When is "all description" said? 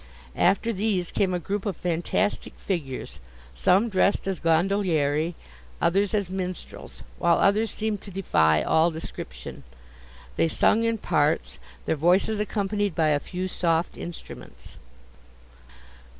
8.63-9.61